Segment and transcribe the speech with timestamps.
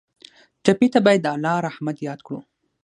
[0.63, 2.39] ټپي ته باید د الله رحمت یاد کړو.